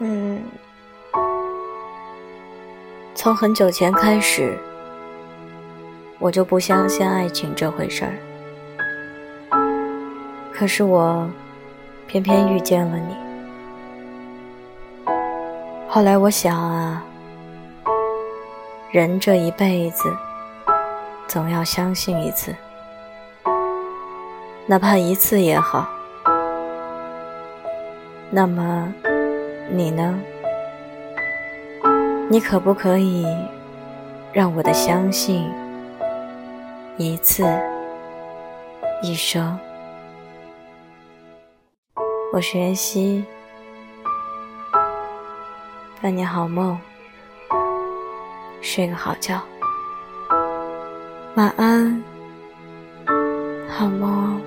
[0.00, 0.40] 嗯，
[3.14, 4.56] 从很久前开始，
[6.20, 8.14] 我就不相信爱情这回事儿。
[10.52, 11.28] 可是我
[12.06, 13.16] 偏偏遇见了你。
[15.88, 17.02] 后来我想啊，
[18.92, 20.04] 人这一辈子
[21.26, 22.54] 总要相信一次，
[24.66, 25.88] 哪怕一次也好。
[28.30, 28.92] 那么，
[29.70, 30.18] 你呢？
[32.30, 33.26] 你可不可以
[34.32, 35.50] 让我的相信
[36.96, 37.44] 一次
[39.02, 39.58] 一生？
[42.32, 43.24] 我是袁熙，
[46.00, 46.78] 伴你好梦，
[48.62, 49.40] 睡个好觉，
[51.34, 52.02] 晚安，
[53.68, 54.40] 好梦。